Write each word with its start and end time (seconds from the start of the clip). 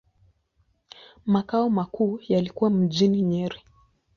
Makao 1.25 1.69
makuu 1.69 2.19
yalikuwa 2.29 2.69
mjini 2.69 3.21
Nyeri. 3.21 3.61